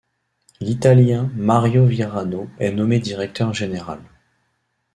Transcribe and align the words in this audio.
L'Italien 0.61 1.29
Mario 1.35 1.85
Virano 1.85 2.49
est 2.57 2.71
nommé 2.71 2.99
directeur 2.99 3.53
général. 3.53 4.01